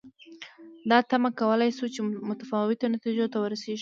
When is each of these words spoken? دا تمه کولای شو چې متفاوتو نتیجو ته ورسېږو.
دا 0.89 0.97
تمه 1.11 1.29
کولای 1.39 1.69
شو 1.77 1.85
چې 1.93 2.01
متفاوتو 2.29 2.85
نتیجو 2.95 3.25
ته 3.33 3.37
ورسېږو. 3.39 3.69